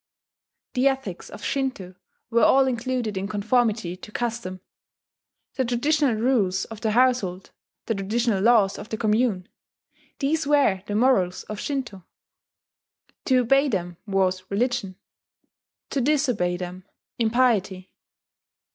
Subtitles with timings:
[0.73, 1.93] The ethics of Shinto
[2.31, 4.59] were all included in conformity to custom.
[5.57, 7.51] The traditional rules of the household,
[7.85, 9.47] the traditional laws of the commune
[10.17, 12.03] these were the morals of Shinto:
[13.25, 14.95] to obey them was religion;
[15.91, 16.83] to disobey them,
[17.19, 17.93] impiety